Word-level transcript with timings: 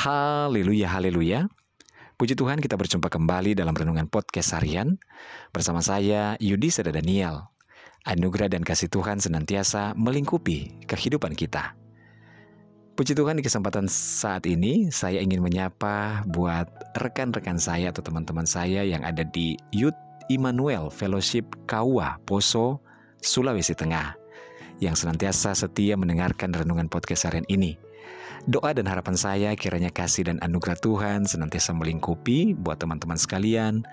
Haleluya, 0.00 0.96
haleluya. 0.96 1.44
Puji 2.16 2.32
Tuhan 2.32 2.64
kita 2.64 2.80
berjumpa 2.80 3.12
kembali 3.12 3.52
dalam 3.52 3.76
Renungan 3.76 4.08
Podcast 4.08 4.56
Harian 4.56 4.96
bersama 5.52 5.84
saya 5.84 6.40
Yudi 6.40 6.72
Seda 6.72 6.88
Daniel. 6.88 7.52
Anugerah 8.08 8.48
dan 8.48 8.64
kasih 8.64 8.88
Tuhan 8.88 9.20
senantiasa 9.20 9.92
melingkupi 10.00 10.88
kehidupan 10.88 11.36
kita. 11.36 11.76
Puji 12.96 13.12
Tuhan 13.12 13.36
di 13.36 13.44
kesempatan 13.44 13.92
saat 13.92 14.48
ini 14.48 14.88
saya 14.88 15.20
ingin 15.20 15.44
menyapa 15.44 16.24
buat 16.32 16.96
rekan-rekan 16.96 17.60
saya 17.60 17.92
atau 17.92 18.00
teman-teman 18.00 18.48
saya 18.48 18.80
yang 18.80 19.04
ada 19.04 19.20
di 19.20 19.60
Youth 19.68 20.00
Immanuel 20.32 20.88
Fellowship 20.88 21.44
Kaua, 21.68 22.16
Poso, 22.24 22.80
Sulawesi 23.20 23.76
Tengah 23.76 24.16
yang 24.80 24.96
senantiasa 24.96 25.52
setia 25.52 25.92
mendengarkan 26.00 26.56
renungan 26.56 26.88
podcast 26.88 27.28
harian 27.28 27.44
ini. 27.52 27.89
Doa 28.48 28.72
dan 28.72 28.88
harapan 28.88 29.16
saya 29.20 29.50
kiranya 29.52 29.92
kasih 29.92 30.32
dan 30.32 30.40
anugerah 30.40 30.78
Tuhan 30.80 31.28
senantiasa 31.28 31.76
melingkupi 31.76 32.56
buat 32.56 32.80
teman-teman 32.80 33.20
sekalian, 33.20 33.84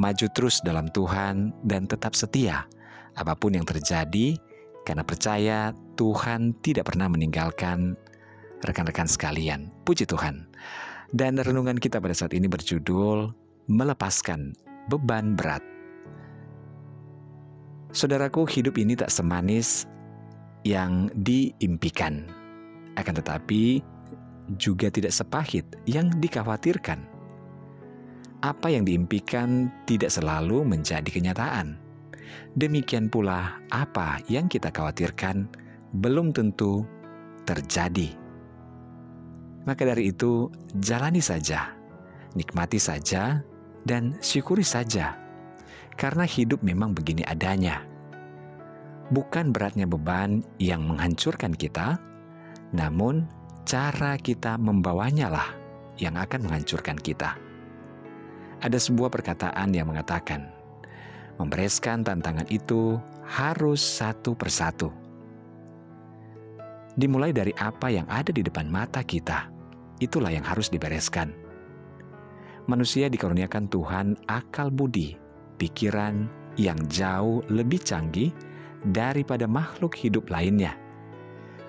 maju 0.00 0.26
terus 0.32 0.64
dalam 0.64 0.88
Tuhan 0.88 1.52
dan 1.68 1.84
tetap 1.84 2.16
setia 2.16 2.64
apa 3.18 3.36
pun 3.36 3.52
yang 3.52 3.66
terjadi 3.66 4.38
karena 4.88 5.04
percaya 5.04 5.76
Tuhan 6.00 6.56
tidak 6.64 6.88
pernah 6.88 7.12
meninggalkan 7.12 7.92
rekan-rekan 8.64 9.08
sekalian. 9.08 9.68
Puji 9.84 10.08
Tuhan. 10.08 10.48
Dan 11.10 11.36
renungan 11.42 11.76
kita 11.76 11.98
pada 11.98 12.14
saat 12.14 12.32
ini 12.32 12.46
berjudul 12.46 13.34
melepaskan 13.66 14.54
beban 14.86 15.34
berat. 15.34 15.62
Saudaraku, 17.90 18.46
hidup 18.46 18.78
ini 18.78 18.94
tak 18.94 19.10
semanis 19.10 19.90
yang 20.62 21.10
diimpikan. 21.18 22.39
Akan 23.00 23.16
tetapi, 23.16 23.80
juga 24.60 24.92
tidak 24.92 25.16
sepahit 25.16 25.64
yang 25.88 26.12
dikhawatirkan. 26.20 27.00
Apa 28.44 28.68
yang 28.68 28.84
diimpikan 28.84 29.72
tidak 29.88 30.12
selalu 30.12 30.64
menjadi 30.64 31.08
kenyataan. 31.08 31.80
Demikian 32.60 33.08
pula, 33.08 33.56
apa 33.72 34.20
yang 34.28 34.52
kita 34.52 34.68
khawatirkan 34.68 35.48
belum 35.96 36.36
tentu 36.36 36.84
terjadi. 37.48 38.12
Maka 39.64 39.82
dari 39.84 40.12
itu, 40.12 40.48
jalani 40.80 41.20
saja, 41.20 41.72
nikmati 42.36 42.80
saja, 42.80 43.44
dan 43.84 44.16
syukuri 44.24 44.64
saja, 44.64 45.16
karena 46.00 46.24
hidup 46.24 46.64
memang 46.64 46.96
begini 46.96 47.24
adanya. 47.28 47.84
Bukan 49.10 49.52
beratnya 49.52 49.84
beban 49.84 50.40
yang 50.62 50.86
menghancurkan 50.86 51.52
kita, 51.52 51.98
namun 52.70 53.26
cara 53.66 54.14
kita 54.18 54.54
membawanya 54.58 55.30
lah 55.30 55.48
yang 55.98 56.14
akan 56.16 56.46
menghancurkan 56.46 56.96
kita. 56.98 57.36
Ada 58.60 58.78
sebuah 58.78 59.08
perkataan 59.10 59.72
yang 59.72 59.88
mengatakan, 59.88 60.52
membereskan 61.40 62.04
tantangan 62.04 62.46
itu 62.52 63.00
harus 63.24 63.80
satu 63.80 64.36
persatu. 64.36 64.92
Dimulai 66.98 67.32
dari 67.32 67.54
apa 67.56 67.88
yang 67.88 68.04
ada 68.10 68.34
di 68.34 68.44
depan 68.44 68.68
mata 68.68 69.00
kita, 69.00 69.48
itulah 70.02 70.28
yang 70.28 70.44
harus 70.44 70.68
dibereskan. 70.68 71.32
Manusia 72.68 73.08
dikaruniakan 73.08 73.66
Tuhan 73.72 74.06
akal 74.28 74.68
budi, 74.68 75.16
pikiran 75.56 76.28
yang 76.60 76.76
jauh 76.92 77.40
lebih 77.48 77.80
canggih 77.80 78.30
daripada 78.84 79.48
makhluk 79.48 79.96
hidup 79.96 80.28
lainnya 80.28 80.79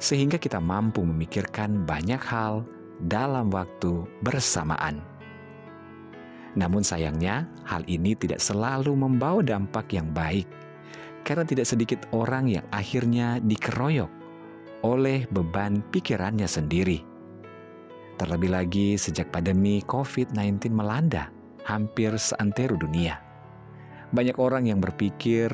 sehingga 0.02 0.41
kita 0.41 0.57
mampu 0.57 1.05
memikirkan 1.05 1.85
banyak 1.85 2.19
hal 2.25 2.66
dalam 3.05 3.53
waktu 3.53 4.09
bersamaan. 4.25 4.97
Namun 6.57 6.83
sayangnya, 6.83 7.47
hal 7.63 7.85
ini 7.88 8.17
tidak 8.17 8.41
selalu 8.44 8.91
membawa 8.97 9.39
dampak 9.39 9.94
yang 9.94 10.09
baik, 10.11 10.49
karena 11.23 11.45
tidak 11.47 11.69
sedikit 11.69 12.03
orang 12.12 12.50
yang 12.50 12.66
akhirnya 12.73 13.39
dikeroyok 13.39 14.09
oleh 14.81 15.29
beban 15.29 15.85
pikirannya 15.94 16.50
sendiri. 16.50 17.06
Terlebih 18.19 18.51
lagi 18.51 18.88
sejak 19.00 19.31
pandemi 19.31 19.79
COVID-19 19.85 20.73
melanda 20.73 21.29
hampir 21.63 22.18
seantero 22.18 22.75
dunia. 22.75 23.22
Banyak 24.12 24.35
orang 24.41 24.68
yang 24.68 24.83
berpikir 24.83 25.47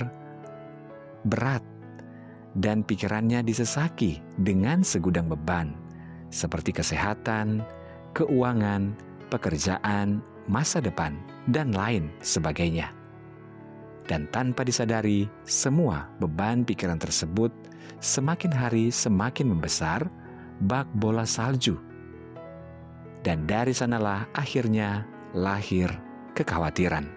berat 1.28 1.62
dan 2.57 2.81
pikirannya 2.81 3.45
disesaki 3.45 4.18
dengan 4.41 4.81
segudang 4.81 5.29
beban, 5.29 5.78
seperti 6.34 6.73
kesehatan, 6.73 7.62
keuangan, 8.18 8.97
pekerjaan, 9.29 10.25
masa 10.50 10.81
depan, 10.81 11.13
dan 11.53 11.69
lain 11.72 12.09
sebagainya. 12.25 12.90
Dan 14.07 14.25
tanpa 14.31 14.63
disadari, 14.63 15.28
semua 15.44 16.07
beban 16.17 16.63
pikiran 16.63 16.97
tersebut 16.97 17.51
semakin 18.00 18.53
hari 18.56 18.85
semakin 18.88 19.51
membesar 19.51 20.07
bak 20.63 20.88
bola 20.96 21.28
salju. 21.28 21.75
Dan 23.22 23.44
dari 23.44 23.75
sanalah 23.75 24.23
akhirnya 24.31 25.03
lahir 25.35 25.91
kekhawatiran. 26.34 27.16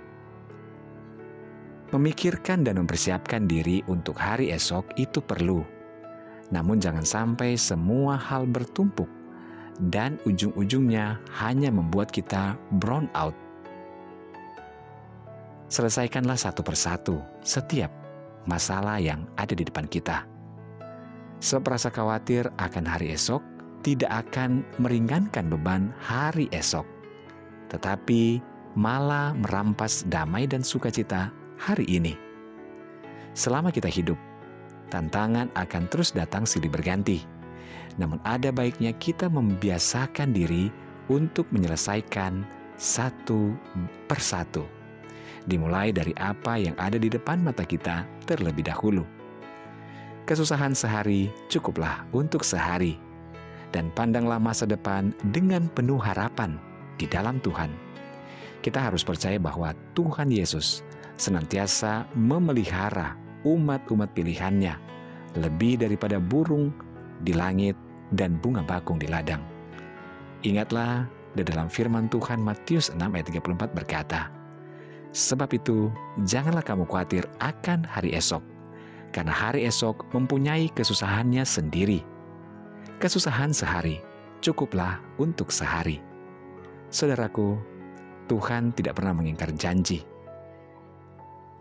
Memikirkan 1.91 2.63
dan 2.63 2.79
mempersiapkan 2.79 3.51
diri 3.51 3.83
untuk 3.91 4.15
hari 4.15 4.55
esok 4.55 4.95
itu 4.95 5.19
perlu. 5.19 5.67
Namun 6.55 6.79
jangan 6.79 7.03
sampai 7.03 7.59
semua 7.59 8.15
hal 8.15 8.47
bertumpuk 8.47 9.11
dan 9.91 10.15
ujung-ujungnya 10.23 11.19
hanya 11.43 11.75
membuat 11.75 12.15
kita 12.15 12.55
brown 12.79 13.11
out. 13.19 13.35
Selesaikanlah 15.67 16.39
satu 16.39 16.63
persatu 16.63 17.19
setiap 17.43 17.91
masalah 18.47 19.03
yang 19.03 19.27
ada 19.35 19.55
di 19.55 19.67
depan 19.67 19.91
kita. 19.91 20.23
Sebab 21.43 21.75
rasa 21.75 21.91
khawatir 21.91 22.47
akan 22.55 22.87
hari 22.87 23.19
esok 23.19 23.43
tidak 23.83 24.31
akan 24.31 24.63
meringankan 24.79 25.51
beban 25.51 25.91
hari 25.99 26.47
esok, 26.55 26.87
tetapi 27.73 28.39
malah 28.79 29.35
merampas 29.35 30.07
damai 30.07 30.47
dan 30.47 30.63
sukacita 30.63 31.33
hari 31.61 31.85
ini. 31.85 32.17
Selama 33.37 33.69
kita 33.69 33.87
hidup, 33.87 34.17
tantangan 34.89 35.53
akan 35.53 35.85
terus 35.93 36.17
datang 36.17 36.49
silih 36.49 36.73
berganti. 36.73 37.21
Namun 38.01 38.17
ada 38.25 38.49
baiknya 38.49 38.97
kita 38.97 39.29
membiasakan 39.29 40.33
diri 40.33 40.73
untuk 41.13 41.45
menyelesaikan 41.53 42.49
satu 42.81 43.53
persatu. 44.09 44.65
Dimulai 45.45 45.93
dari 45.93 46.17
apa 46.17 46.57
yang 46.57 46.73
ada 46.81 46.97
di 46.97 47.13
depan 47.13 47.45
mata 47.45 47.65
kita 47.69 48.09
terlebih 48.25 48.65
dahulu. 48.65 49.05
Kesusahan 50.25 50.73
sehari 50.73 51.29
cukuplah 51.53 52.09
untuk 52.17 52.41
sehari. 52.41 52.97
Dan 53.71 53.95
pandanglah 53.95 54.43
masa 54.43 54.67
depan 54.67 55.15
dengan 55.31 55.71
penuh 55.71 56.01
harapan 56.01 56.59
di 56.99 57.07
dalam 57.07 57.39
Tuhan. 57.39 57.90
Kita 58.61 58.77
harus 58.77 59.01
percaya 59.01 59.41
bahwa 59.41 59.73
Tuhan 59.97 60.29
Yesus 60.29 60.85
senantiasa 61.17 62.05
memelihara 62.13 63.17
umat-umat 63.45 64.13
pilihannya 64.13 64.77
lebih 65.41 65.81
daripada 65.81 66.21
burung 66.21 66.73
di 67.25 67.33
langit 67.33 67.77
dan 68.13 68.37
bunga 68.41 68.61
bakung 68.65 69.01
di 69.01 69.09
ladang. 69.09 69.41
Ingatlah 70.45 71.09
di 71.37 71.47
dalam 71.47 71.71
firman 71.71 72.11
Tuhan 72.11 72.41
Matius 72.43 72.91
6 72.93 73.01
ayat 73.01 73.27
34 73.29 73.77
berkata, 73.77 74.33
Sebab 75.11 75.51
itu, 75.55 75.91
janganlah 76.23 76.63
kamu 76.63 76.87
khawatir 76.87 77.27
akan 77.43 77.83
hari 77.83 78.15
esok, 78.15 78.43
karena 79.11 79.35
hari 79.35 79.67
esok 79.67 80.07
mempunyai 80.15 80.71
kesusahannya 80.71 81.43
sendiri. 81.43 82.03
Kesusahan 83.03 83.51
sehari 83.51 83.99
cukuplah 84.39 85.03
untuk 85.19 85.51
sehari. 85.51 85.99
Saudaraku, 86.91 87.59
Tuhan 88.31 88.71
tidak 88.79 89.03
pernah 89.03 89.11
mengingkar 89.11 89.51
janji. 89.59 90.07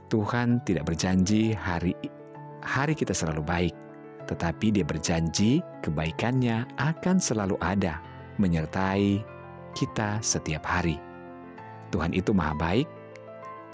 Tuhan 0.06 0.62
tidak 0.70 0.94
berjanji 0.94 1.58
hari 1.58 1.98
hari 2.62 2.94
kita 2.94 3.10
selalu 3.10 3.42
baik, 3.42 3.74
tetapi 4.30 4.70
Dia 4.70 4.86
berjanji 4.86 5.66
kebaikannya 5.82 6.70
akan 6.78 7.18
selalu 7.18 7.58
ada 7.58 7.98
menyertai 8.38 9.18
kita 9.74 10.22
setiap 10.22 10.62
hari. 10.62 11.02
Tuhan 11.90 12.14
itu 12.14 12.38
maha 12.38 12.54
baik, 12.54 12.86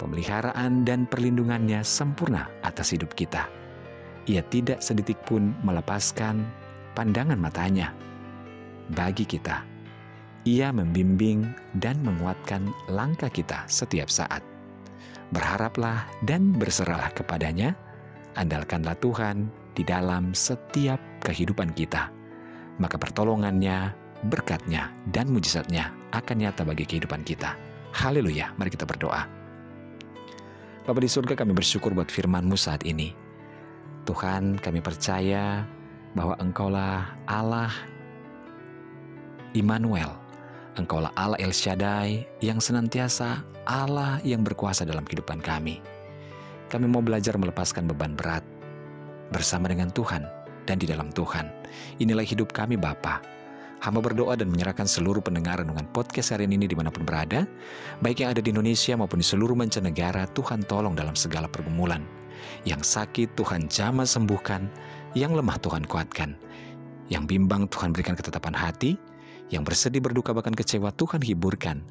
pemeliharaan 0.00 0.88
dan 0.88 1.04
perlindungannya 1.04 1.84
sempurna 1.84 2.48
atas 2.64 2.96
hidup 2.96 3.12
kita. 3.12 3.44
Ia 4.24 4.40
tidak 4.48 4.80
sedetik 4.80 5.20
pun 5.28 5.52
melepaskan 5.60 6.48
pandangan 6.96 7.36
matanya 7.36 7.92
bagi 8.96 9.28
kita. 9.28 9.75
Ia 10.46 10.70
membimbing 10.70 11.42
dan 11.82 11.98
menguatkan 12.06 12.70
langkah 12.86 13.26
kita 13.26 13.66
setiap 13.66 14.06
saat 14.06 14.46
berharaplah 15.34 16.06
dan 16.22 16.54
berserahlah 16.54 17.10
kepadanya, 17.14 17.74
andalkanlah 18.38 18.94
Tuhan 19.02 19.50
di 19.74 19.82
dalam 19.82 20.30
setiap 20.36 21.00
kehidupan 21.24 21.74
kita. 21.74 22.12
Maka 22.76 23.00
pertolongannya 23.00 23.90
berkatnya, 24.28 24.92
dan 25.10 25.32
mujizatnya 25.32 25.92
akan 26.12 26.36
nyata 26.44 26.62
bagi 26.64 26.84
kehidupan 26.84 27.24
kita. 27.24 27.56
Haleluya, 27.96 28.52
mari 28.60 28.70
kita 28.72 28.84
berdoa. 28.84 29.24
Bapak 30.86 31.02
di 31.02 31.10
surga 31.10 31.34
kami 31.34 31.56
bersyukur 31.56 31.90
buat 31.96 32.12
firman-Mu 32.12 32.54
saat 32.54 32.86
ini. 32.86 33.10
Tuhan 34.06 34.62
kami 34.62 34.78
percaya 34.78 35.66
bahwa 36.14 36.38
Engkaulah 36.38 37.10
Allah 37.26 37.74
Immanuel. 39.56 40.25
Engkaulah 40.76 41.08
Allah 41.16 41.40
El 41.40 41.56
Shaddai 41.56 42.28
yang 42.44 42.60
senantiasa 42.60 43.40
Allah 43.64 44.20
yang 44.20 44.44
berkuasa 44.44 44.84
dalam 44.84 45.08
kehidupan 45.08 45.40
kami. 45.40 45.80
Kami 46.68 46.84
mau 46.84 47.00
belajar 47.00 47.40
melepaskan 47.40 47.88
beban 47.88 48.12
berat 48.12 48.44
bersama 49.32 49.72
dengan 49.72 49.88
Tuhan 49.88 50.28
dan 50.68 50.76
di 50.76 50.84
dalam 50.84 51.08
Tuhan. 51.16 51.48
Inilah 51.96 52.28
hidup 52.28 52.52
kami 52.52 52.76
Bapa. 52.76 53.24
Hamba 53.80 54.04
berdoa 54.04 54.36
dan 54.36 54.52
menyerahkan 54.52 54.84
seluruh 54.84 55.24
pendengar 55.24 55.64
renungan 55.64 55.88
podcast 55.96 56.36
hari 56.36 56.44
ini 56.44 56.68
di 56.68 56.76
mana 56.76 56.92
pun 56.92 57.08
berada, 57.08 57.48
baik 58.04 58.24
yang 58.24 58.36
ada 58.36 58.44
di 58.44 58.52
Indonesia 58.52 58.96
maupun 58.96 59.20
di 59.20 59.26
seluruh 59.26 59.56
mancanegara, 59.56 60.28
Tuhan 60.32 60.64
tolong 60.64 60.96
dalam 60.96 61.16
segala 61.16 61.48
pergumulan. 61.48 62.04
Yang 62.68 62.84
sakit 62.84 63.36
Tuhan 63.36 63.68
jamah 63.68 64.08
sembuhkan, 64.08 64.68
yang 65.16 65.32
lemah 65.32 65.60
Tuhan 65.60 65.84
kuatkan, 65.88 66.36
yang 67.12 67.28
bimbang 67.28 67.68
Tuhan 67.68 67.92
berikan 67.92 68.16
ketetapan 68.16 68.56
hati, 68.56 68.96
yang 69.48 69.62
bersedih 69.62 70.02
berduka 70.02 70.34
bahkan 70.34 70.54
kecewa 70.54 70.90
Tuhan 70.94 71.22
hiburkan. 71.22 71.82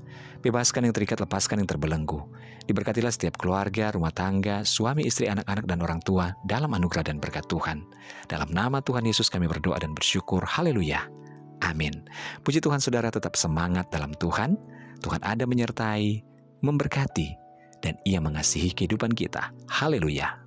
Bebaskan 0.44 0.86
yang 0.86 0.94
terikat, 0.94 1.24
lepaskan 1.24 1.64
yang 1.64 1.70
terbelenggu. 1.70 2.22
Diberkatilah 2.70 3.10
setiap 3.10 3.40
keluarga, 3.40 3.90
rumah 3.96 4.12
tangga, 4.14 4.62
suami, 4.68 5.08
istri, 5.08 5.26
anak-anak, 5.32 5.66
dan 5.66 5.80
orang 5.82 6.00
tua 6.04 6.36
dalam 6.46 6.70
anugerah 6.76 7.08
dan 7.08 7.18
berkat 7.18 7.48
Tuhan. 7.50 7.82
Dalam 8.30 8.52
nama 8.54 8.84
Tuhan 8.84 9.08
Yesus 9.08 9.32
kami 9.32 9.50
berdoa 9.50 9.80
dan 9.82 9.96
bersyukur. 9.96 10.44
Haleluya. 10.46 11.08
Amin. 11.64 12.06
Puji 12.46 12.62
Tuhan 12.62 12.84
saudara 12.84 13.10
tetap 13.10 13.34
semangat 13.40 13.90
dalam 13.90 14.14
Tuhan. 14.14 14.60
Tuhan 15.02 15.22
ada 15.24 15.50
menyertai, 15.50 16.22
memberkati, 16.62 17.30
dan 17.82 17.98
ia 18.06 18.22
mengasihi 18.22 18.74
kehidupan 18.76 19.14
kita. 19.14 19.50
Haleluya. 19.72 20.45